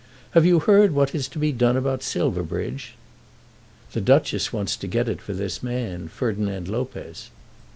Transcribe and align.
Have 0.31 0.47
you 0.47 0.57
heard 0.61 0.93
what 0.93 1.13
is 1.13 1.27
to 1.27 1.37
be 1.37 1.51
done 1.51 1.77
about 1.77 2.01
Silverbridge?" 2.01 2.95
"The 3.91 4.01
Duchess 4.01 4.51
wants 4.51 4.75
to 4.77 4.87
get 4.87 5.07
it 5.07 5.21
for 5.21 5.33
this 5.33 5.61
man, 5.61 6.07
Ferdinand 6.07 6.67
Lopez." 6.67 7.29